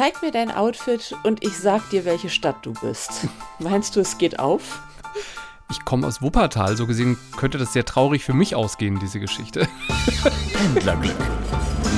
[0.00, 3.28] Zeig mir dein Outfit und ich sag dir, welche Stadt du bist.
[3.58, 4.80] Meinst du, es geht auf?
[5.70, 9.68] Ich komme aus Wuppertal, so gesehen könnte das sehr traurig für mich ausgehen, diese Geschichte.
[10.56, 11.18] Händlerglück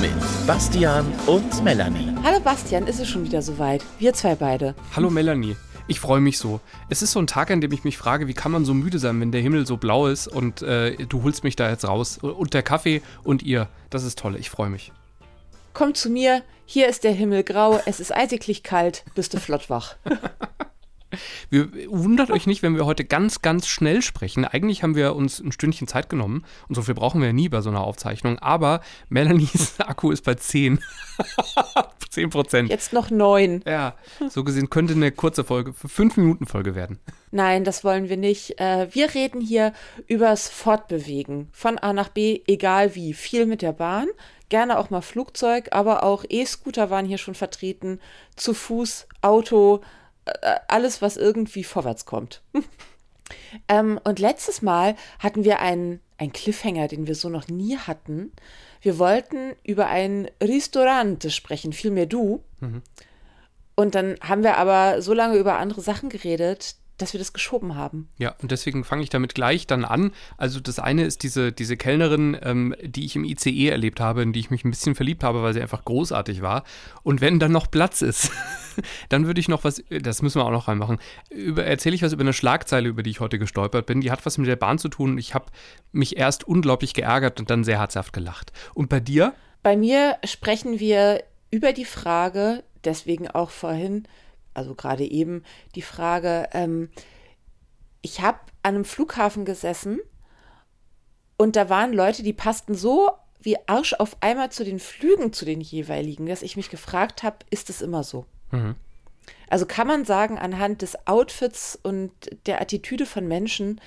[0.01, 0.11] mit
[0.45, 2.13] Bastian und Melanie.
[2.25, 3.85] Hallo Bastian, ist es schon wieder soweit?
[3.99, 4.75] Wir zwei beide.
[4.97, 5.55] Hallo Melanie.
[5.87, 6.59] Ich freue mich so.
[6.89, 8.99] Es ist so ein Tag, an dem ich mich frage, wie kann man so müde
[8.99, 12.17] sein, wenn der Himmel so blau ist und äh, du holst mich da jetzt raus.
[12.17, 13.69] Und der Kaffee und ihr.
[13.89, 14.35] Das ist toll.
[14.35, 14.91] Ich freue mich.
[15.73, 19.71] Komm zu mir, hier ist der Himmel grau, es ist eisiglich kalt, bist du flott
[19.71, 19.95] wach.
[21.51, 24.45] Wir, wundert euch nicht, wenn wir heute ganz, ganz schnell sprechen.
[24.45, 27.49] Eigentlich haben wir uns ein Stündchen Zeit genommen und so viel brauchen wir ja nie
[27.49, 28.39] bei so einer Aufzeichnung.
[28.39, 30.79] Aber Melanies Akku ist bei 10.
[32.09, 32.69] 10 Prozent.
[32.71, 33.63] Jetzt noch 9.
[33.67, 33.95] Ja,
[34.27, 36.99] so gesehen könnte eine kurze Folge, 5 Minuten Folge werden.
[37.29, 38.59] Nein, das wollen wir nicht.
[38.59, 39.73] Äh, wir reden hier
[40.07, 43.13] übers Fortbewegen von A nach B, egal wie.
[43.13, 44.07] Viel mit der Bahn,
[44.53, 47.99] gerne auch mal Flugzeug, aber auch E-Scooter waren hier schon vertreten,
[48.35, 49.81] zu Fuß, Auto,
[50.25, 52.43] äh, alles, was irgendwie vorwärts kommt.
[53.67, 58.31] ähm, und letztes Mal hatten wir einen, einen Cliffhanger, den wir so noch nie hatten.
[58.79, 62.43] Wir wollten über ein Restaurant sprechen, vielmehr du.
[62.59, 62.83] Mhm.
[63.73, 67.75] Und dann haben wir aber so lange über andere Sachen geredet, dass wir das geschoben
[67.75, 68.09] haben.
[68.17, 70.11] Ja, und deswegen fange ich damit gleich dann an.
[70.37, 74.33] Also das eine ist diese, diese Kellnerin, ähm, die ich im ICE erlebt habe, in
[74.33, 76.63] die ich mich ein bisschen verliebt habe, weil sie einfach großartig war.
[77.03, 78.31] Und wenn dann noch Platz ist,
[79.09, 80.99] dann würde ich noch was, das müssen wir auch noch reinmachen,
[81.57, 84.01] erzähle ich was über eine Schlagzeile, über die ich heute gestolpert bin.
[84.01, 85.17] Die hat was mit der Bahn zu tun.
[85.17, 85.45] Ich habe
[85.91, 88.53] mich erst unglaublich geärgert und dann sehr herzhaft gelacht.
[88.73, 89.33] Und bei dir?
[89.61, 94.07] Bei mir sprechen wir über die Frage, deswegen auch vorhin,
[94.53, 95.43] also gerade eben
[95.75, 96.89] die Frage, ähm,
[98.01, 99.99] ich habe an einem Flughafen gesessen
[101.37, 105.45] und da waren Leute, die passten so wie Arsch auf einmal zu den Flügen zu
[105.45, 108.25] den jeweiligen, dass ich mich gefragt habe, ist es immer so?
[108.51, 108.75] Mhm.
[109.49, 112.11] Also kann man sagen, anhand des Outfits und
[112.45, 113.79] der Attitüde von Menschen,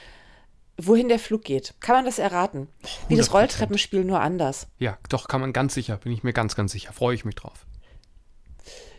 [0.78, 1.74] wohin der Flug geht.
[1.80, 2.68] Kann man das erraten?
[2.84, 2.88] 100%.
[3.08, 4.68] Wie das Rolltreppenspiel nur anders.
[4.78, 6.92] Ja, doch, kann man ganz sicher, bin ich mir ganz, ganz sicher.
[6.92, 7.65] Freue ich mich drauf.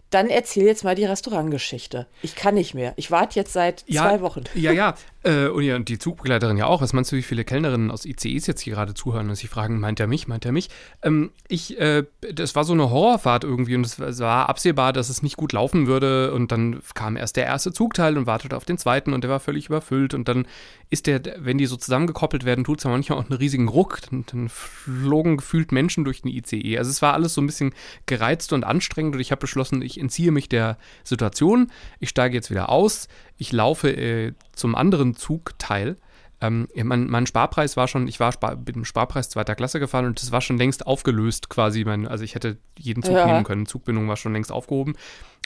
[0.09, 2.07] Dann erzähl jetzt mal die Restaurantgeschichte.
[2.21, 2.93] Ich kann nicht mehr.
[2.95, 4.43] Ich warte jetzt seit ja, zwei Wochen.
[4.55, 4.95] Ja, ja.
[5.23, 5.75] Äh, und, ja.
[5.75, 6.81] und die Zugbegleiterin ja auch.
[6.81, 9.79] Was meinst du, wie viele Kellnerinnen aus ICEs jetzt hier gerade zuhören und sich fragen,
[9.79, 10.69] meint er mich, meint er mich?
[11.03, 15.23] Ähm, ich, äh, das war so eine Horrorfahrt irgendwie und es war absehbar, dass es
[15.23, 16.33] nicht gut laufen würde.
[16.33, 19.41] Und dann kam erst der erste Zugteil und wartete auf den zweiten und der war
[19.41, 20.13] völlig überfüllt.
[20.13, 20.47] Und dann
[20.89, 23.99] ist der, wenn die so zusammengekoppelt werden, tut es ja manchmal auch einen riesigen Ruck.
[24.09, 26.77] Dann, dann flogen gefühlt Menschen durch den ICE.
[26.77, 27.73] Also es war alles so ein bisschen
[28.05, 31.71] gereizt und anstrengend und ich habe beschlossen, ich entziehe mich der Situation.
[31.99, 33.07] Ich steige jetzt wieder aus.
[33.37, 35.97] Ich laufe äh, zum anderen Zugteil.
[36.39, 40.05] Ähm, mein, mein, Sparpreis war schon, ich war Spar, mit dem Sparpreis zweiter Klasse gefahren
[40.05, 41.83] und das war schon längst aufgelöst quasi.
[41.83, 43.25] Mein, also ich hätte jeden Zug ja.
[43.25, 43.65] nehmen können.
[43.65, 44.93] Zugbindung war schon längst aufgehoben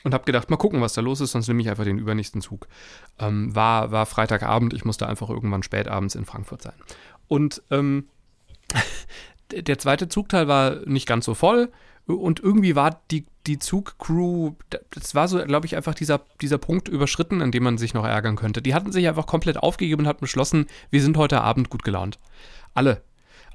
[0.04, 2.42] und habe gedacht, mal gucken, was da los ist, sonst nehme ich einfach den übernächsten
[2.42, 2.68] Zug.
[3.20, 6.76] Ähm, war, war Freitagabend, ich musste einfach irgendwann spät abends in Frankfurt sein.
[7.28, 8.08] Und ähm,
[9.52, 11.72] der zweite Zugteil war nicht ganz so voll
[12.06, 14.54] und irgendwie war die, die Zugcrew,
[14.92, 18.06] das war so, glaube ich, einfach dieser, dieser Punkt überschritten, an dem man sich noch
[18.06, 18.62] ärgern könnte.
[18.62, 22.20] Die hatten sich einfach komplett aufgegeben und hatten beschlossen, wir sind heute Abend gut gelaunt.
[22.74, 23.04] Alle.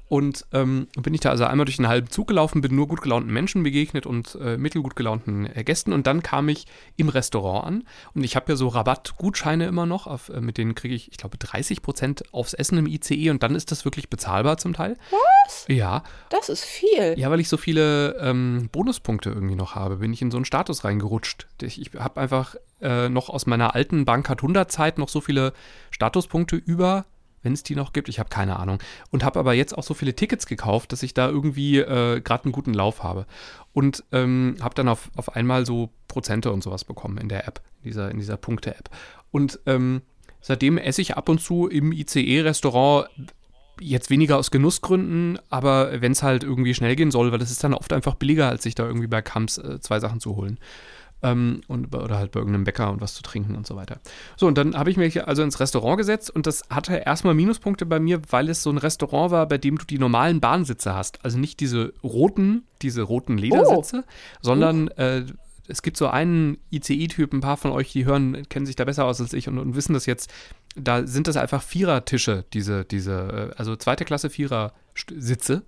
[0.09, 3.01] Und ähm, bin ich da also einmal durch einen halben Zug gelaufen, bin nur gut
[3.01, 5.91] gelaunten Menschen begegnet und äh, mittelgut gelaunten äh, Gästen.
[5.91, 7.83] Und dann kam ich im Restaurant an.
[8.13, 11.17] Und ich habe ja so Rabattgutscheine immer noch, auf, äh, mit denen kriege ich, ich
[11.17, 13.31] glaube, 30 Prozent aufs Essen im ICE.
[13.31, 14.97] Und dann ist das wirklich bezahlbar zum Teil.
[15.11, 15.65] Was?
[15.67, 16.03] Ja.
[16.29, 17.15] Das ist viel.
[17.17, 20.45] Ja, weil ich so viele ähm, Bonuspunkte irgendwie noch habe, bin ich in so einen
[20.45, 21.47] Status reingerutscht.
[21.61, 25.53] Ich, ich habe einfach äh, noch aus meiner alten Bankart 100 Zeit noch so viele
[25.91, 27.05] Statuspunkte über
[27.43, 28.09] wenn es die noch gibt.
[28.09, 28.79] Ich habe keine Ahnung.
[29.11, 32.45] Und habe aber jetzt auch so viele Tickets gekauft, dass ich da irgendwie äh, gerade
[32.45, 33.25] einen guten Lauf habe.
[33.73, 37.61] Und ähm, habe dann auf, auf einmal so Prozente und sowas bekommen in der App,
[37.83, 38.89] in dieser, in dieser Punkte-App.
[39.31, 40.01] Und ähm,
[40.41, 43.09] seitdem esse ich ab und zu im ICE-Restaurant
[43.79, 47.63] jetzt weniger aus Genussgründen, aber wenn es halt irgendwie schnell gehen soll, weil es ist
[47.63, 50.57] dann oft einfach billiger, als sich da irgendwie bei Kamps äh, zwei Sachen zu holen
[51.23, 53.99] ähm, und, oder halt bei irgendeinem Bäcker und was zu trinken und so weiter.
[54.35, 57.85] So, und dann habe ich mich also ins Restaurant gesetzt und das hatte erstmal Minuspunkte
[57.85, 61.23] bei mir, weil es so ein Restaurant war, bei dem du die normalen Bahnsitze hast.
[61.25, 64.11] Also nicht diese roten, diese roten Ledersitze, oh.
[64.41, 65.25] sondern äh,
[65.67, 69.05] es gibt so einen ICE-Typ, ein paar von euch, die hören, kennen sich da besser
[69.05, 70.31] aus als ich und, und wissen das jetzt.
[70.75, 75.63] Da sind das einfach Vierertische, diese, diese, äh, also zweite Klasse Vierer-Sitze.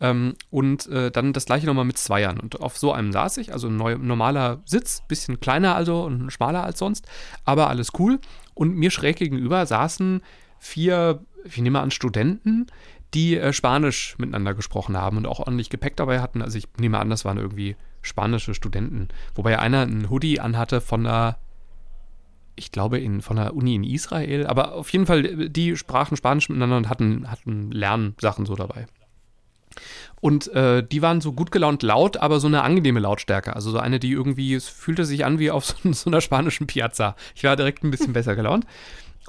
[0.00, 2.40] Ähm, und äh, dann das gleiche nochmal mit Zweiern.
[2.40, 6.64] Und auf so einem saß ich, also ein normaler Sitz, bisschen kleiner also und schmaler
[6.64, 7.06] als sonst,
[7.44, 8.18] aber alles cool.
[8.54, 10.22] Und mir schräg gegenüber saßen
[10.58, 12.66] vier, ich nehme an, Studenten,
[13.14, 16.42] die äh, Spanisch miteinander gesprochen haben und auch ordentlich Gepäck dabei hatten.
[16.42, 19.08] Also ich nehme an, das waren irgendwie spanische Studenten.
[19.34, 21.38] Wobei einer einen Hoodie anhatte von einer,
[22.56, 24.46] ich glaube, in, von einer Uni in Israel.
[24.46, 28.86] Aber auf jeden Fall, die sprachen Spanisch miteinander und hatten, hatten Lernsachen so dabei.
[30.20, 33.54] Und äh, die waren so gut gelaunt laut, aber so eine angenehme Lautstärke.
[33.54, 36.66] Also so eine, die irgendwie, es fühlte sich an wie auf so, so einer spanischen
[36.66, 37.16] Piazza.
[37.34, 38.66] Ich war direkt ein bisschen besser gelaunt.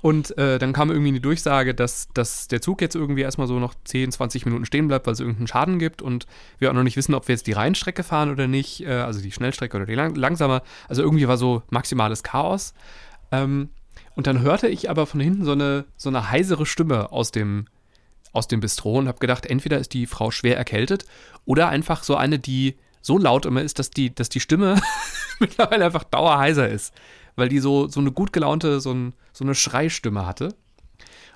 [0.02, 3.58] Und äh, dann kam irgendwie eine Durchsage, dass, dass der Zug jetzt irgendwie erstmal so
[3.58, 6.26] noch 10, 20 Minuten stehen bleibt, weil es irgendeinen Schaden gibt und
[6.60, 9.22] wir auch noch nicht wissen, ob wir jetzt die Rheinstrecke fahren oder nicht, äh, also
[9.22, 10.62] die Schnellstrecke oder die lang langsamer.
[10.90, 12.74] Also irgendwie war so maximales Chaos.
[13.32, 13.70] Ähm,
[14.16, 17.68] und dann hörte ich aber von hinten so eine, so eine heisere Stimme aus dem,
[18.34, 21.06] aus dem Bistro und habe gedacht, entweder ist die Frau schwer erkältet
[21.46, 24.82] oder einfach so eine, die so laut immer ist, dass die, dass die Stimme
[25.40, 26.94] mittlerweile einfach dauerheiser ist
[27.36, 30.56] weil die so, so eine gut gelaunte, so, ein, so eine Schreistimme hatte.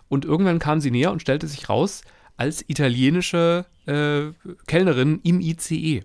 [0.10, 2.02] Und irgendwann kam sie näher und stellte sich raus
[2.38, 4.32] als italienische äh,
[4.68, 6.04] Kellnerin im ICE.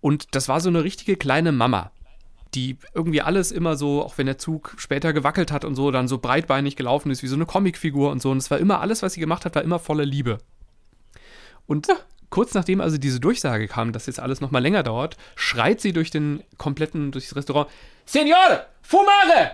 [0.00, 1.90] Und das war so eine richtige kleine Mama,
[2.54, 6.08] die irgendwie alles immer so, auch wenn der Zug später gewackelt hat und so, dann
[6.08, 8.30] so breitbeinig gelaufen ist, wie so eine Comicfigur und so.
[8.30, 10.38] Und es war immer alles, was sie gemacht hat, war immer voller Liebe.
[11.66, 11.88] Und
[12.30, 16.10] kurz nachdem also diese Durchsage kam, dass jetzt alles nochmal länger dauert, schreit sie durch
[16.10, 17.68] den kompletten, durchs Restaurant,
[18.06, 19.52] Senor, fumare!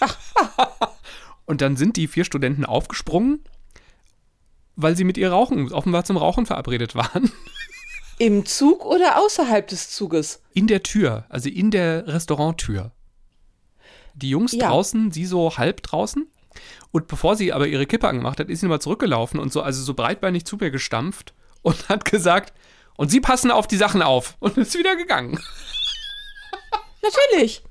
[1.46, 3.42] und dann sind die vier Studenten aufgesprungen,
[4.76, 7.32] weil sie mit ihr rauchen, offenbar zum Rauchen verabredet waren.
[8.18, 10.42] Im Zug oder außerhalb des Zuges?
[10.52, 12.90] In der Tür, also in der Restauranttür.
[14.14, 14.68] Die Jungs ja.
[14.68, 16.26] draußen, sie so halb draußen.
[16.90, 19.82] Und bevor sie aber ihre Kippe angemacht hat, ist sie nochmal zurückgelaufen und so, also
[19.82, 21.32] so breitbeinig zu mir gestampft
[21.62, 22.52] und hat gesagt,
[22.96, 25.38] und sie passen auf die Sachen auf und ist wieder gegangen.
[27.02, 27.62] Natürlich.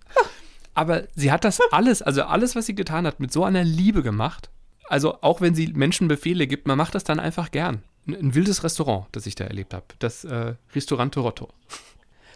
[0.73, 4.03] Aber sie hat das alles, also alles, was sie getan hat, mit so einer Liebe
[4.03, 4.49] gemacht.
[4.87, 7.83] Also auch wenn sie Menschen Befehle gibt, man macht das dann einfach gern.
[8.07, 9.85] Ein, wildes Restaurant, das ich da erlebt habe.
[9.99, 11.49] Das äh, Ristorante Rotto.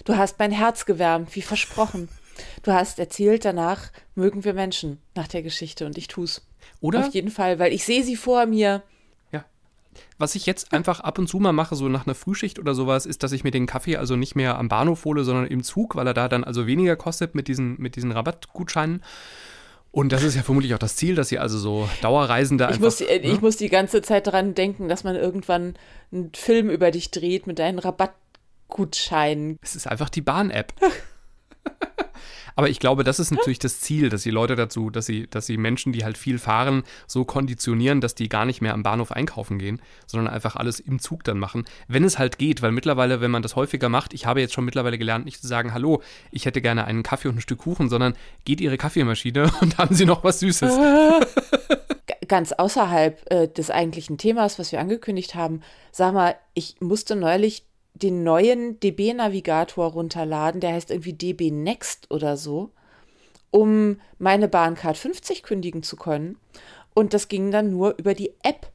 [0.06, 2.10] Du hast mein Herz gewärmt, wie versprochen.
[2.64, 6.46] Du hast erzählt, danach mögen wir Menschen nach der Geschichte und ich tu's.
[6.80, 7.08] Oder?
[7.08, 8.84] Auf jeden Fall, weil ich sehe sie vor mir
[10.18, 13.06] was ich jetzt einfach ab und zu mal mache, so nach einer Frühschicht oder sowas,
[13.06, 15.96] ist, dass ich mir den Kaffee also nicht mehr am Bahnhof hole, sondern im Zug,
[15.96, 19.02] weil er da dann also weniger kostet mit diesen, mit diesen Rabattgutscheinen.
[19.92, 22.78] Und das ist ja vermutlich auch das Ziel, dass sie also so Dauerreisende einfach.
[22.78, 23.34] Ich muss, äh, ne?
[23.34, 25.76] ich muss die ganze Zeit daran denken, dass man irgendwann
[26.14, 29.58] einen Film über dich dreht mit deinen Rabattgutscheinen.
[29.62, 30.74] Es ist einfach die Bahn-App.
[32.62, 35.48] Aber ich glaube, das ist natürlich das Ziel, dass die Leute dazu, dass sie, dass
[35.48, 39.12] sie Menschen, die halt viel fahren, so konditionieren, dass die gar nicht mehr am Bahnhof
[39.12, 41.66] einkaufen gehen, sondern einfach alles im Zug dann machen.
[41.88, 44.64] Wenn es halt geht, weil mittlerweile, wenn man das häufiger macht, ich habe jetzt schon
[44.64, 47.90] mittlerweile gelernt, nicht zu sagen, hallo, ich hätte gerne einen Kaffee und ein Stück Kuchen,
[47.90, 48.14] sondern
[48.46, 50.78] geht Ihre Kaffeemaschine und haben Sie noch was Süßes.
[52.28, 55.62] Ganz außerhalb äh, des eigentlichen Themas, was wir angekündigt haben,
[55.92, 57.64] sag mal, ich musste neulich
[57.94, 62.72] den neuen DB-Navigator runterladen, der heißt irgendwie DB Next oder so,
[63.52, 66.38] um meine Bahncard 50 kündigen zu können.
[66.94, 68.72] Und das ging dann nur über die App.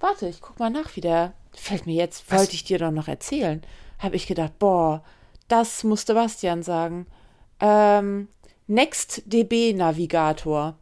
[0.00, 3.08] Warte, ich guck mal nach, wie der fällt mir jetzt, wollte ich dir doch noch
[3.08, 3.62] erzählen.
[3.98, 5.02] Habe ich gedacht, boah,
[5.48, 7.06] das musste Bastian sagen.
[7.60, 8.28] Ähm,
[8.66, 10.76] Next DB Navigator.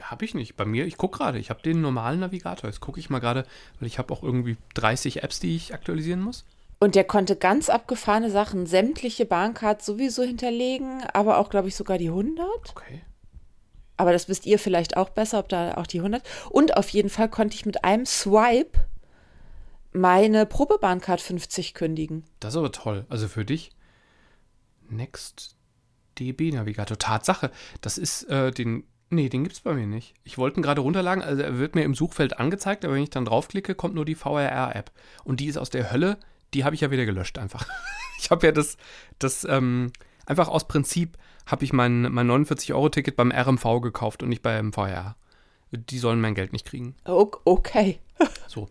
[0.00, 0.56] Habe ich nicht.
[0.56, 2.68] Bei mir, ich gucke gerade, ich habe den normalen Navigator.
[2.68, 3.46] Jetzt gucke ich mal gerade,
[3.78, 6.44] weil ich habe auch irgendwie 30 Apps, die ich aktualisieren muss.
[6.84, 11.96] Und der konnte ganz abgefahrene Sachen, sämtliche Bahncards sowieso hinterlegen, aber auch, glaube ich, sogar
[11.96, 12.46] die 100.
[12.68, 13.00] Okay.
[13.96, 16.22] Aber das wisst ihr vielleicht auch besser, ob da auch die 100.
[16.50, 18.86] Und auf jeden Fall konnte ich mit einem Swipe
[19.92, 22.24] meine Probebahncard 50 kündigen.
[22.38, 23.06] Das ist aber toll.
[23.08, 23.70] Also für dich.
[24.90, 25.56] Next
[26.18, 26.98] DB Navigator.
[26.98, 27.50] Tatsache.
[27.80, 28.84] Das ist äh, den.
[29.08, 30.12] Nee, den gibt es bei mir nicht.
[30.22, 31.24] Ich wollte ihn gerade runterladen.
[31.24, 34.16] Also er wird mir im Suchfeld angezeigt, aber wenn ich dann draufklicke, kommt nur die
[34.16, 34.92] VRR-App.
[35.24, 36.18] Und die ist aus der Hölle
[36.54, 37.66] die habe ich ja wieder gelöscht einfach.
[38.16, 38.78] Ich habe ja das,
[39.18, 39.92] das ähm,
[40.24, 45.16] einfach aus Prinzip habe ich mein, mein 49-Euro-Ticket beim RMV gekauft und nicht beim VR.
[45.72, 46.94] Die sollen mein Geld nicht kriegen.
[47.04, 47.98] Okay.
[48.46, 48.68] So.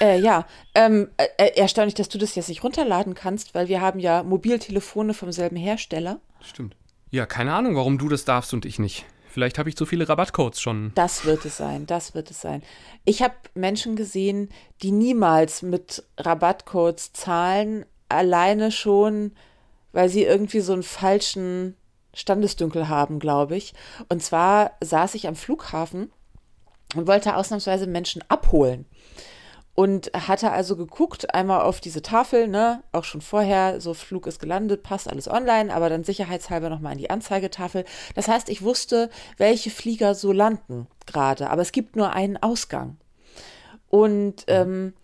[0.00, 3.98] äh, ja, ähm, äh, erstaunlich, dass du das jetzt nicht runterladen kannst, weil wir haben
[3.98, 6.20] ja Mobiltelefone vom selben Hersteller.
[6.42, 6.76] Stimmt.
[7.10, 9.06] Ja, keine Ahnung, warum du das darfst und ich nicht.
[9.36, 10.92] Vielleicht habe ich zu viele Rabattcodes schon.
[10.94, 12.62] Das wird es sein, das wird es sein.
[13.04, 14.48] Ich habe Menschen gesehen,
[14.82, 19.32] die niemals mit Rabattcodes zahlen, alleine schon,
[19.92, 21.76] weil sie irgendwie so einen falschen
[22.14, 23.74] Standesdünkel haben, glaube ich.
[24.08, 26.10] Und zwar saß ich am Flughafen
[26.94, 28.86] und wollte ausnahmsweise Menschen abholen
[29.76, 34.40] und hatte also geguckt, einmal auf diese Tafel, ne, auch schon vorher, so Flug ist
[34.40, 37.84] gelandet, passt alles online, aber dann sicherheitshalber nochmal in die Anzeigetafel.
[38.14, 42.96] Das heißt, ich wusste, welche Flieger so landen gerade, aber es gibt nur einen Ausgang.
[43.90, 44.94] Und ähm,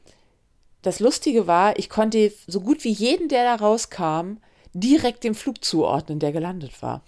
[0.80, 4.38] das Lustige war, ich konnte so gut wie jeden, der da rauskam,
[4.72, 7.02] direkt dem Flug zuordnen, der gelandet war.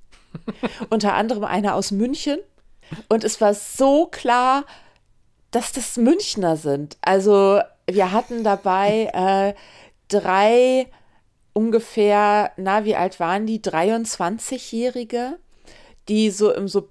[0.90, 2.40] Unter anderem einer aus München.
[3.08, 4.64] Und es war so klar,
[5.54, 6.96] dass das Münchner sind.
[7.00, 9.54] Also wir hatten dabei äh,
[10.08, 10.88] drei
[11.52, 13.60] ungefähr, na, wie alt waren die?
[13.60, 15.38] 23-Jährige,
[16.08, 16.88] die so im so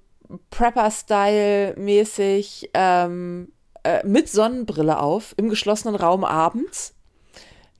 [0.49, 3.51] Prepper-Style mäßig ähm,
[3.83, 6.95] äh, mit Sonnenbrille auf, im geschlossenen Raum abends,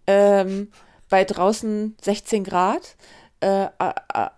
[0.05, 0.69] ähm,
[1.09, 2.97] bei draußen 16 Grad,
[3.39, 3.67] äh,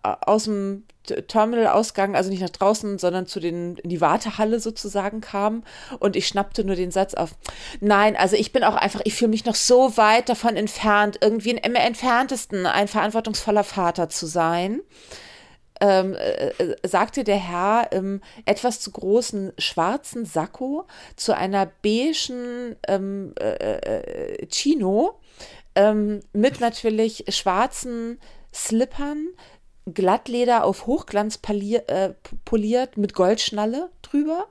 [0.02, 5.64] aus dem Terminalausgang, also nicht nach draußen, sondern zu den, in die Wartehalle sozusagen kam.
[6.00, 7.32] Und ich schnappte nur den Satz auf.
[7.80, 11.52] Nein, also ich bin auch einfach, ich fühle mich noch so weit davon entfernt, irgendwie
[11.52, 14.82] im entferntesten ein verantwortungsvoller Vater zu sein
[15.82, 22.76] ähm, äh, äh, sagte der Herr im etwas zu großen schwarzen Sakko zu einer beigen
[22.88, 25.20] ähm, äh, äh, Chino
[25.76, 28.20] ähm, mit natürlich schwarzen
[28.54, 29.28] Slippern,
[29.86, 32.14] Glattleder auf Hochglanz poliert, äh,
[32.44, 34.48] poliert mit Goldschnalle drüber.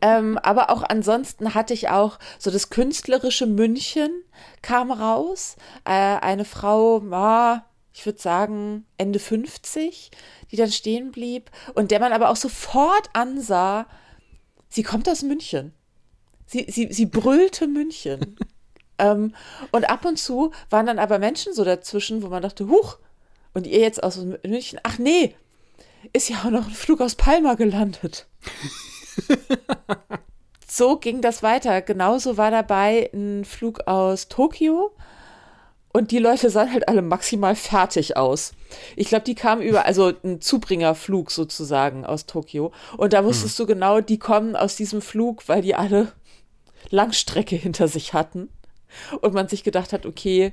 [0.00, 4.10] ähm, aber auch ansonsten hatte ich auch so das künstlerische München
[4.62, 5.56] kam raus.
[5.84, 10.10] Äh, eine Frau, ah, ich würde sagen, Ende 50,
[10.50, 13.86] die dann stehen blieb und der man aber auch sofort ansah,
[14.68, 15.72] sie kommt aus München.
[16.46, 18.36] Sie, sie, sie brüllte München.
[18.98, 19.34] ähm,
[19.70, 22.98] und ab und zu waren dann aber Menschen so dazwischen, wo man dachte, huch,
[23.54, 25.34] und ihr jetzt aus München, ach nee,
[26.12, 28.26] ist ja auch noch ein Flug aus Palma gelandet.
[30.66, 31.82] so ging das weiter.
[31.82, 34.92] Genauso war dabei ein Flug aus Tokio
[35.92, 38.52] und die Leute sahen halt alle maximal fertig aus.
[38.96, 42.72] Ich glaube, die kamen über, also ein Zubringerflug sozusagen aus Tokio.
[42.96, 43.66] Und da wusstest hm.
[43.66, 46.12] du genau, die kommen aus diesem Flug, weil die alle
[46.88, 48.48] Langstrecke hinter sich hatten.
[49.20, 50.52] Und man sich gedacht hat, okay,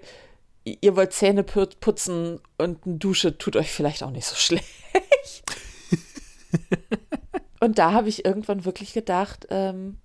[0.63, 4.65] ihr wollt Zähne putzen und eine Dusche tut euch vielleicht auch nicht so schlecht.
[7.59, 9.97] und da habe ich irgendwann wirklich gedacht, ähm,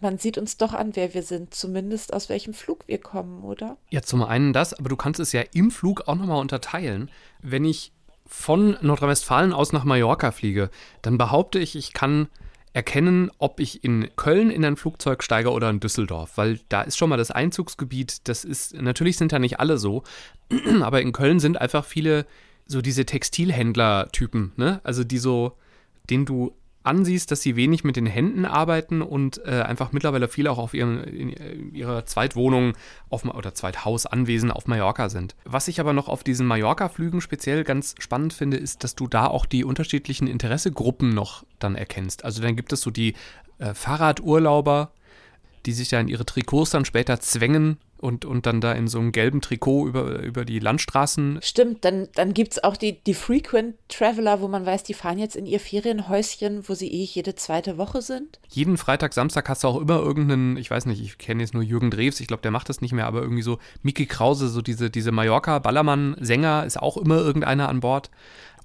[0.00, 3.76] man sieht uns doch an, wer wir sind, zumindest aus welchem Flug wir kommen, oder?
[3.90, 7.10] Ja, zum einen das, aber du kannst es ja im Flug auch nochmal unterteilen.
[7.40, 7.92] Wenn ich
[8.26, 10.70] von Nordrhein-Westfalen aus nach Mallorca fliege,
[11.02, 12.28] dann behaupte ich, ich kann
[12.72, 16.96] erkennen, ob ich in Köln in ein Flugzeug steige oder in Düsseldorf, weil da ist
[16.96, 20.04] schon mal das Einzugsgebiet, das ist, natürlich sind da nicht alle so,
[20.80, 22.26] aber in Köln sind einfach viele
[22.66, 24.80] so diese Textilhändler-Typen, ne?
[24.84, 25.58] Also die so,
[26.08, 30.48] denen du ansiehst, dass sie wenig mit den Händen arbeiten und äh, einfach mittlerweile viel
[30.48, 32.74] auch auf ihren, in, in ihrer Zweitwohnung
[33.08, 35.34] auf, oder Zweithaus, Anwesen auf Mallorca sind.
[35.44, 39.26] Was ich aber noch auf diesen Mallorca-Flügen speziell ganz spannend finde, ist, dass du da
[39.26, 42.24] auch die unterschiedlichen Interessegruppen noch dann erkennst.
[42.24, 43.14] Also dann gibt es so die
[43.58, 44.92] äh, Fahrradurlauber,
[45.66, 48.98] die sich ja in ihre Trikots dann später zwängen und, und dann da in so
[48.98, 51.38] einem gelben Trikot über, über die Landstraßen.
[51.40, 55.18] Stimmt, dann, dann gibt es auch die, die Frequent Traveler, wo man weiß, die fahren
[55.18, 58.40] jetzt in ihr Ferienhäuschen, wo sie eh jede zweite Woche sind.
[58.48, 61.62] Jeden Freitag, Samstag hast du auch immer irgendeinen, ich weiß nicht, ich kenne jetzt nur
[61.62, 64.62] Jürgen Drews, ich glaube, der macht das nicht mehr, aber irgendwie so Mickey Krause, so
[64.62, 68.10] diese, diese Mallorca-Ballermann-Sänger, ist auch immer irgendeiner an Bord.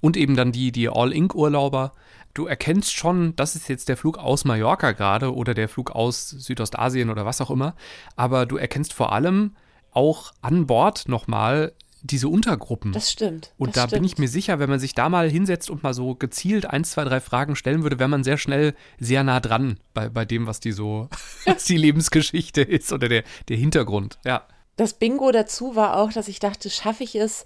[0.00, 1.92] Und eben dann die, die All-Ink-Urlauber
[2.34, 6.30] du erkennst schon, das ist jetzt der Flug aus Mallorca gerade oder der Flug aus
[6.30, 7.74] Südostasien oder was auch immer,
[8.16, 9.56] aber du erkennst vor allem
[9.92, 12.92] auch an Bord nochmal diese Untergruppen.
[12.92, 13.52] Das stimmt.
[13.58, 14.02] Und das da stimmt.
[14.02, 16.84] bin ich mir sicher, wenn man sich da mal hinsetzt und mal so gezielt ein,
[16.84, 20.46] zwei, drei Fragen stellen würde, wäre man sehr schnell sehr nah dran bei, bei dem,
[20.46, 21.08] was die so,
[21.44, 24.18] was die Lebensgeschichte ist oder der, der Hintergrund.
[24.24, 24.46] Ja.
[24.76, 27.44] Das Bingo dazu war auch, dass ich dachte, schaffe ich es,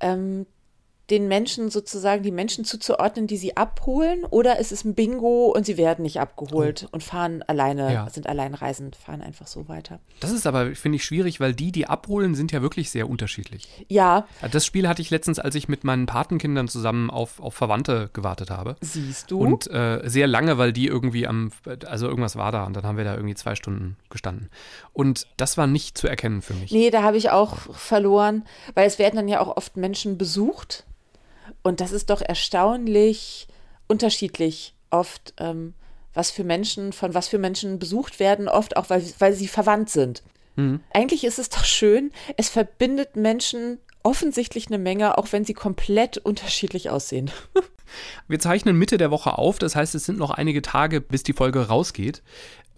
[0.00, 0.46] ähm,
[1.10, 5.66] den Menschen sozusagen die Menschen zuzuordnen, die sie abholen, oder ist es ein Bingo und
[5.66, 6.88] sie werden nicht abgeholt oh.
[6.92, 8.10] und fahren alleine, ja.
[8.10, 9.98] sind alleinreisend, fahren einfach so weiter.
[10.20, 13.68] Das ist aber, finde ich, schwierig, weil die, die abholen, sind ja wirklich sehr unterschiedlich.
[13.88, 14.26] Ja.
[14.52, 18.50] Das Spiel hatte ich letztens, als ich mit meinen Patenkindern zusammen auf, auf Verwandte gewartet
[18.50, 18.76] habe.
[18.80, 19.40] Siehst du?
[19.40, 21.50] Und äh, sehr lange, weil die irgendwie am,
[21.86, 24.48] also irgendwas war da und dann haben wir da irgendwie zwei Stunden gestanden.
[24.92, 26.70] Und das war nicht zu erkennen für mich.
[26.70, 30.84] Nee, da habe ich auch verloren, weil es werden dann ja auch oft Menschen besucht
[31.62, 33.48] und das ist doch erstaunlich
[33.88, 35.74] unterschiedlich oft, ähm,
[36.14, 39.90] was für Menschen, von was für Menschen besucht werden, oft auch, weil, weil sie verwandt
[39.90, 40.22] sind.
[40.56, 40.80] Mhm.
[40.92, 46.18] Eigentlich ist es doch schön, es verbindet Menschen offensichtlich eine Menge, auch wenn sie komplett
[46.18, 47.30] unterschiedlich aussehen.
[48.28, 51.32] Wir zeichnen Mitte der Woche auf, das heißt, es sind noch einige Tage, bis die
[51.32, 52.22] Folge rausgeht.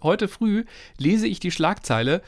[0.01, 0.65] Heute früh
[0.97, 2.21] lese ich die Schlagzeile,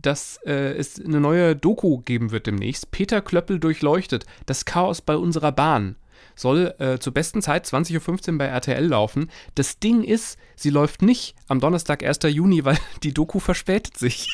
[0.00, 2.90] dass äh, es eine neue Doku geben wird demnächst.
[2.90, 4.26] Peter Klöppel durchleuchtet.
[4.46, 5.96] Das Chaos bei unserer Bahn.
[6.34, 9.30] Soll äh, zur besten Zeit 20.15 Uhr bei RTL laufen.
[9.56, 12.20] Das Ding ist, sie läuft nicht am Donnerstag, 1.
[12.24, 14.28] Juni, weil die Doku verspätet sich.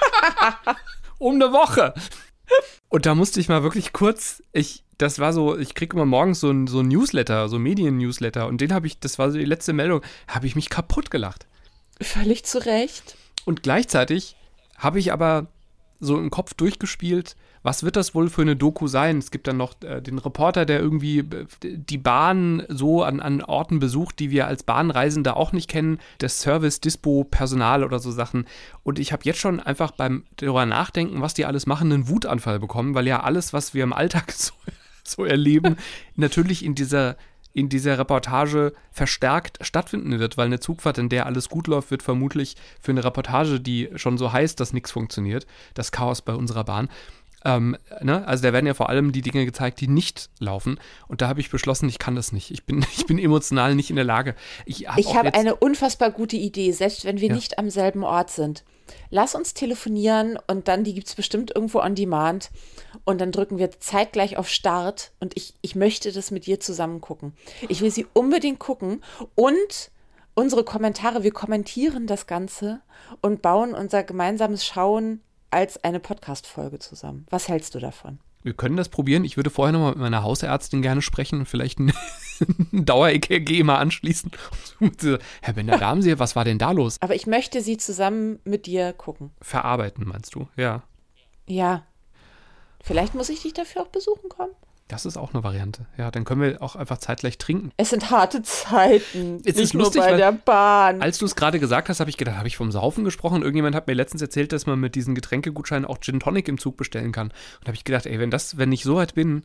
[1.18, 1.94] um eine Woche.
[2.88, 6.40] Und da musste ich mal wirklich kurz, ich, das war so, ich kriege immer morgens
[6.40, 9.44] so ein, so ein Newsletter, so Medien-Newsletter und den habe ich, das war so die
[9.44, 11.46] letzte Meldung, habe ich mich kaputt gelacht.
[12.00, 13.16] Völlig zu Recht.
[13.44, 14.36] Und gleichzeitig
[14.82, 15.46] habe ich aber
[16.00, 19.18] so im Kopf durchgespielt, was wird das wohl für eine Doku sein?
[19.18, 23.40] Es gibt dann noch äh, den Reporter, der irgendwie äh, die Bahn so an, an
[23.40, 28.10] Orten besucht, die wir als Bahnreisende auch nicht kennen, das Service, Dispo, Personal oder so
[28.10, 28.46] Sachen.
[28.82, 32.58] Und ich habe jetzt schon einfach beim darüber nachdenken, was die alles machen, einen Wutanfall
[32.58, 34.54] bekommen, weil ja alles, was wir im Alltag so,
[35.04, 35.76] so erleben,
[36.16, 37.16] natürlich in dieser
[37.52, 42.02] in dieser Reportage verstärkt stattfinden wird, weil eine Zugfahrt, in der alles gut läuft, wird
[42.02, 46.64] vermutlich für eine Reportage, die schon so heißt, dass nichts funktioniert, das Chaos bei unserer
[46.64, 46.88] Bahn,
[47.44, 48.26] ähm, ne?
[48.26, 50.78] Also da werden ja vor allem die Dinge gezeigt, die nicht laufen.
[51.08, 52.50] Und da habe ich beschlossen, ich kann das nicht.
[52.50, 54.34] Ich bin, ich bin emotional nicht in der Lage.
[54.64, 57.34] Ich habe hab eine unfassbar gute Idee, selbst wenn wir ja.
[57.34, 58.64] nicht am selben Ort sind.
[59.10, 62.50] Lass uns telefonieren und dann, die gibt es bestimmt irgendwo on demand.
[63.04, 67.00] Und dann drücken wir zeitgleich auf Start und ich, ich möchte das mit dir zusammen
[67.00, 67.34] gucken.
[67.68, 69.02] Ich will sie unbedingt gucken
[69.34, 69.90] und
[70.34, 72.80] unsere Kommentare, wir kommentieren das Ganze
[73.20, 75.20] und bauen unser gemeinsames Schauen
[75.50, 77.26] als eine Podcast-Folge zusammen.
[77.30, 78.18] Was hältst du davon?
[78.42, 79.24] Wir können das probieren.
[79.24, 81.94] Ich würde vorher nochmal mit meiner Hausärztin gerne sprechen und vielleicht ein, ein
[82.72, 84.30] Dauer-EKG mal anschließen.
[85.40, 86.96] Herr Bender, da haben Sie, was war denn da los?
[87.00, 89.30] Aber ich möchte sie zusammen mit dir gucken.
[89.40, 90.48] Verarbeiten, meinst du?
[90.56, 90.82] Ja.
[91.46, 91.84] Ja.
[92.82, 94.52] Vielleicht muss ich dich dafür auch besuchen kommen.
[94.88, 95.86] Das ist auch eine Variante.
[95.96, 97.72] Ja, dann können wir auch einfach zeitgleich trinken.
[97.78, 99.40] Es sind harte Zeiten.
[99.42, 101.00] Es ist lustig, bei der Bahn.
[101.00, 103.40] Als du es gerade gesagt hast, habe ich gedacht, habe ich vom Saufen gesprochen?
[103.40, 106.76] Irgendjemand hat mir letztens erzählt, dass man mit diesen Getränkegutscheinen auch Gin Tonic im Zug
[106.76, 107.28] bestellen kann.
[107.28, 109.44] Und da habe ich gedacht, ey, wenn das, wenn ich so weit bin,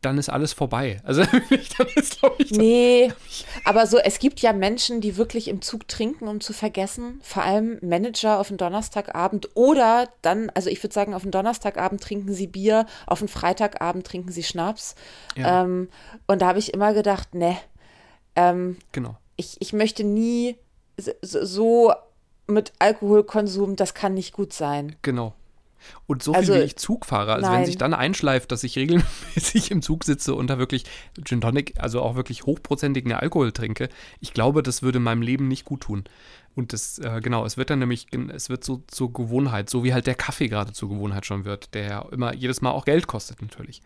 [0.00, 1.00] dann ist alles vorbei.
[1.04, 1.22] Also
[1.78, 2.52] dann ist, glaube ich.
[2.52, 3.12] Nee,
[3.64, 7.20] aber so, es gibt ja Menschen, die wirklich im Zug trinken, um zu vergessen.
[7.22, 12.02] Vor allem Manager auf den Donnerstagabend oder dann, also ich würde sagen, auf den Donnerstagabend
[12.02, 14.94] trinken sie Bier, auf den Freitagabend trinken sie Schnaps.
[15.36, 15.64] Ja.
[15.64, 15.88] Ähm,
[16.26, 17.56] und da habe ich immer gedacht, ne,
[18.36, 19.16] ähm, genau.
[19.36, 20.56] Ich, ich möchte nie
[20.96, 21.92] so, so
[22.46, 24.96] mit Alkoholkonsum, das kann nicht gut sein.
[25.02, 25.34] Genau.
[26.06, 27.58] Und so also, viel wie ich Zug fahre, also nein.
[27.58, 30.84] wenn sich dann einschleift, dass ich regelmäßig im Zug sitze und da wirklich
[31.24, 33.88] Gin Tonic, also auch wirklich hochprozentigen Alkohol trinke,
[34.20, 36.04] ich glaube, das würde meinem Leben nicht gut tun.
[36.54, 39.92] Und das, äh, genau, es wird dann nämlich, es wird so zur Gewohnheit, so wie
[39.92, 43.06] halt der Kaffee gerade zur Gewohnheit schon wird, der ja immer jedes Mal auch Geld
[43.06, 43.80] kostet natürlich.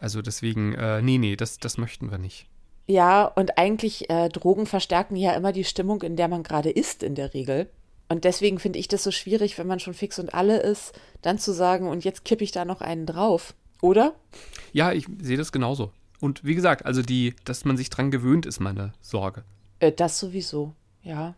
[0.00, 2.46] Also deswegen, äh, nee, nee, das, das möchten wir nicht.
[2.86, 7.04] Ja, und eigentlich, äh, Drogen verstärken ja immer die Stimmung, in der man gerade ist,
[7.04, 7.70] in der Regel.
[8.10, 10.92] Und deswegen finde ich das so schwierig, wenn man schon fix und alle ist,
[11.22, 14.14] dann zu sagen, und jetzt kippe ich da noch einen drauf, oder?
[14.72, 15.92] Ja, ich sehe das genauso.
[16.18, 19.44] Und wie gesagt, also die, dass man sich dran gewöhnt, ist meine Sorge.
[19.78, 21.36] Äh, das sowieso, ja.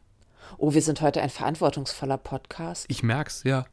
[0.57, 2.87] Oh, wir sind heute ein verantwortungsvoller Podcast.
[2.89, 3.67] Ich merk's, ja.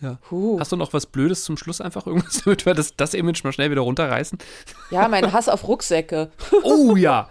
[0.00, 0.18] Ja.
[0.30, 0.58] Huh.
[0.58, 3.52] Hast du noch was Blödes zum Schluss einfach irgendwas, damit wir das, das Image mal
[3.52, 4.38] schnell wieder runterreißen?
[4.90, 6.30] Ja, mein Hass auf Rucksäcke.
[6.62, 7.28] oh ja.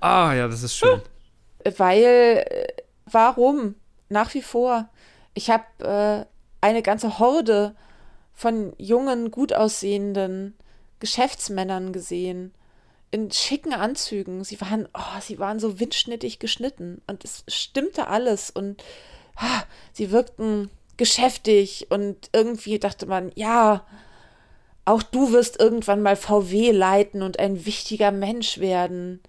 [0.00, 1.00] Ah ja, das ist schön.
[1.78, 2.66] Weil, äh,
[3.06, 3.76] warum?
[4.10, 4.88] Nach wie vor.
[5.34, 6.26] Ich habe äh,
[6.60, 7.74] eine ganze Horde
[8.34, 10.54] von jungen, gut aussehenden
[10.98, 12.52] Geschäftsmännern gesehen
[13.10, 14.44] in schicken Anzügen.
[14.44, 18.82] Sie waren, oh, sie waren so windschnittig geschnitten und es stimmte alles und
[19.36, 23.84] ah, sie wirkten geschäftig und irgendwie dachte man, ja,
[24.84, 29.20] auch du wirst irgendwann mal VW leiten und ein wichtiger Mensch werden.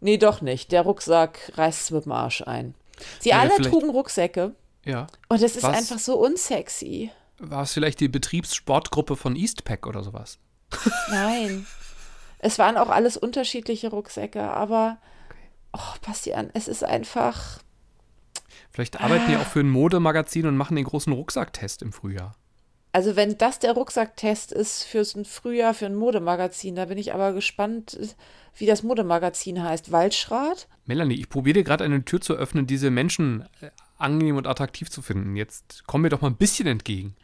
[0.00, 0.72] Nee, doch nicht.
[0.72, 2.74] Der Rucksack reißt mit dem Arsch ein.
[3.20, 4.54] Sie ja, alle trugen Rucksäcke.
[4.84, 5.06] Ja.
[5.28, 5.76] Und es ist Was?
[5.76, 7.10] einfach so unsexy.
[7.38, 10.38] War es vielleicht die Betriebssportgruppe von Eastpack oder sowas?
[11.10, 11.66] Nein.
[12.44, 15.38] Es waren auch alles unterschiedliche Rucksäcke, aber okay.
[15.74, 17.60] oh, Bastian, es ist einfach.
[18.72, 22.34] Vielleicht arbeiten die auch für ein Modemagazin und machen den großen Rucksacktest im Frühjahr.
[22.92, 27.32] Also wenn das der Rucksacktest ist fürs Frühjahr für ein Modemagazin, da bin ich aber
[27.32, 27.98] gespannt,
[28.54, 29.92] wie das Modemagazin heißt.
[29.92, 30.68] Waldschrat?
[30.84, 35.00] Melanie, ich probiere gerade eine Tür zu öffnen, diese Menschen äh, angenehm und attraktiv zu
[35.00, 35.36] finden.
[35.36, 37.16] Jetzt komm mir doch mal ein bisschen entgegen.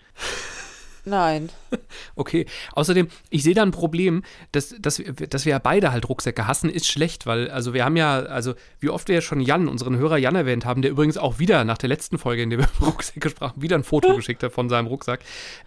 [1.04, 1.50] Nein.
[2.16, 2.46] Okay.
[2.72, 6.46] Außerdem, ich sehe da ein Problem, dass, dass, wir, dass wir ja beide halt Rucksäcke
[6.46, 9.68] hassen, ist schlecht, weil, also wir haben ja, also wie oft wir ja schon Jan,
[9.68, 12.58] unseren Hörer Jan erwähnt haben, der übrigens auch wieder nach der letzten Folge, in der
[12.58, 15.20] wir über Rucksäcke sprachen, wieder ein Foto geschickt hat von seinem Rucksack.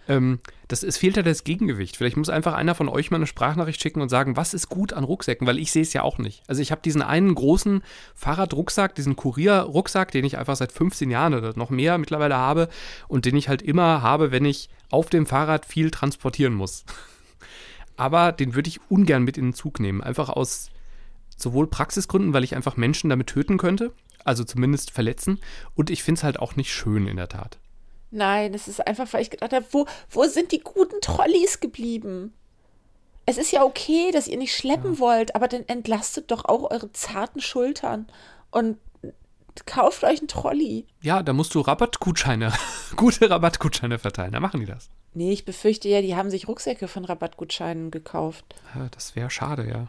[0.08, 0.40] Ähm,
[0.72, 1.98] das, es fehlt ja das Gegengewicht.
[1.98, 4.94] Vielleicht muss einfach einer von euch mal eine Sprachnachricht schicken und sagen, was ist gut
[4.94, 6.42] an Rucksäcken, weil ich sehe es ja auch nicht.
[6.46, 7.82] Also ich habe diesen einen großen
[8.14, 12.70] Fahrradrucksack, diesen Kurierrucksack, den ich einfach seit 15 Jahren oder noch mehr mittlerweile habe
[13.06, 16.86] und den ich halt immer habe, wenn ich auf dem Fahrrad viel transportieren muss.
[17.98, 20.02] Aber den würde ich ungern mit in den Zug nehmen.
[20.02, 20.70] Einfach aus
[21.36, 23.92] sowohl Praxisgründen, weil ich einfach Menschen damit töten könnte,
[24.24, 25.38] also zumindest verletzen.
[25.74, 27.58] Und ich finde es halt auch nicht schön in der Tat.
[28.12, 32.34] Nein, es ist einfach, weil ich gedacht habe, wo, wo sind die guten Trolleys geblieben?
[33.24, 34.98] Es ist ja okay, dass ihr nicht schleppen ja.
[34.98, 38.06] wollt, aber dann entlastet doch auch eure zarten Schultern
[38.50, 38.76] und
[39.64, 40.86] kauft euch einen Trolley.
[41.00, 42.52] Ja, da musst du Rabattgutscheine,
[42.96, 44.32] gute Rabattgutscheine verteilen.
[44.32, 44.90] Da machen die das.
[45.14, 48.44] Nee, ich befürchte ja, die haben sich Rucksäcke von Rabattgutscheinen gekauft.
[48.74, 49.88] Ja, das wäre schade, ja.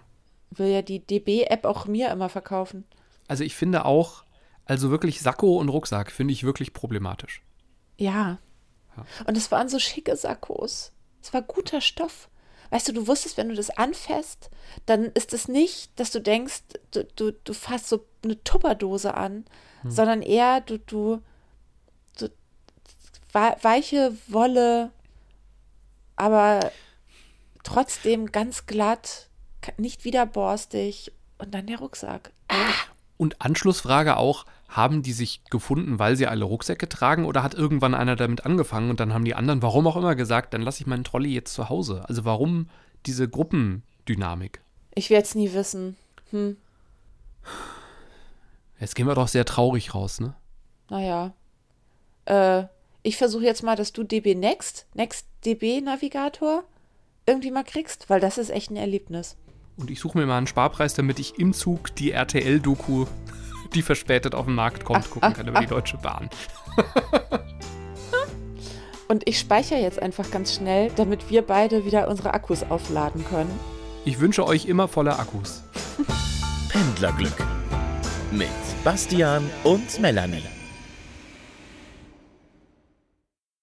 [0.51, 2.85] Will ja die DB-App auch mir immer verkaufen.
[3.27, 4.23] Also ich finde auch,
[4.65, 7.41] also wirklich Sakko und Rucksack finde ich wirklich problematisch.
[7.97, 8.39] Ja.
[8.95, 9.05] ja.
[9.25, 10.91] Und es waren so schicke Sakkos.
[11.21, 12.29] Es war guter Stoff.
[12.69, 14.49] Weißt du, du wusstest, wenn du das anfasst,
[14.87, 19.45] dann ist es nicht, dass du denkst, du, du, du fasst so eine Tupperdose an,
[19.83, 19.91] hm.
[19.91, 21.21] sondern eher du, du,
[22.17, 22.29] du
[23.31, 24.91] weiche Wolle,
[26.15, 26.71] aber
[27.63, 29.29] trotzdem ganz glatt,
[29.77, 32.31] nicht wieder borstig und dann der Rucksack.
[32.47, 32.73] Ah.
[33.17, 37.93] Und Anschlussfrage auch, haben die sich gefunden, weil sie alle Rucksäcke tragen oder hat irgendwann
[37.93, 40.87] einer damit angefangen und dann haben die anderen, warum auch immer, gesagt, dann lasse ich
[40.87, 42.03] meinen Trolley jetzt zu Hause?
[42.07, 42.69] Also warum
[43.05, 44.61] diese Gruppendynamik?
[44.95, 45.95] Ich werde es nie wissen.
[46.31, 46.57] Hm.
[48.79, 50.33] Jetzt gehen wir doch sehr traurig raus, ne?
[50.89, 51.33] Naja.
[52.25, 52.63] Äh,
[53.03, 56.63] ich versuche jetzt mal, dass du DB Next, Next DB Navigator
[57.25, 59.35] irgendwie mal kriegst, weil das ist echt ein Erlebnis.
[59.77, 63.05] Und ich suche mir mal einen Sparpreis, damit ich im Zug die RTL-Doku
[63.73, 65.63] die verspätet auf den Markt kommt, gucken ach, kann über ach.
[65.63, 66.29] die Deutsche Bahn.
[69.07, 73.51] Und ich speichere jetzt einfach ganz schnell, damit wir beide wieder unsere Akkus aufladen können.
[74.05, 75.63] Ich wünsche euch immer volle Akkus.
[76.69, 77.35] Pendlerglück
[78.31, 78.49] mit
[78.83, 80.41] Bastian und Melanie.